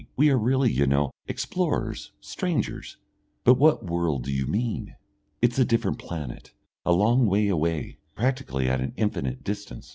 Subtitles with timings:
[0.15, 2.97] We are really, you know, explorers, strangers"
[3.45, 4.95] "But what world do you mean?"
[5.43, 7.99] "It's a different planet a long way away.
[8.15, 9.89] Practically at an infinite distance."